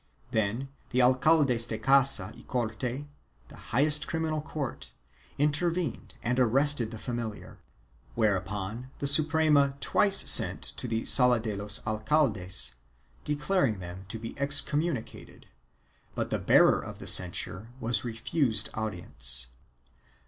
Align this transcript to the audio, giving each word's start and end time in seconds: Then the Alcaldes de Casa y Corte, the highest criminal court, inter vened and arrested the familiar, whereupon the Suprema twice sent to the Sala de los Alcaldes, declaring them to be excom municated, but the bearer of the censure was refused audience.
Then 0.31 0.69
the 0.89 0.99
Alcaldes 0.99 1.67
de 1.67 1.77
Casa 1.77 2.31
y 2.33 2.41
Corte, 2.47 3.05
the 3.49 3.55
highest 3.55 4.07
criminal 4.07 4.41
court, 4.41 4.89
inter 5.37 5.69
vened 5.71 6.13
and 6.23 6.39
arrested 6.39 6.89
the 6.89 6.97
familiar, 6.97 7.59
whereupon 8.15 8.89
the 8.97 9.05
Suprema 9.05 9.77
twice 9.79 10.27
sent 10.27 10.63
to 10.63 10.87
the 10.87 11.05
Sala 11.05 11.39
de 11.39 11.55
los 11.55 11.85
Alcaldes, 11.85 12.73
declaring 13.25 13.77
them 13.77 14.05
to 14.07 14.17
be 14.17 14.33
excom 14.41 14.81
municated, 14.83 15.43
but 16.15 16.31
the 16.31 16.39
bearer 16.39 16.81
of 16.83 16.97
the 16.97 17.05
censure 17.05 17.67
was 17.79 18.03
refused 18.03 18.71
audience. 18.73 19.49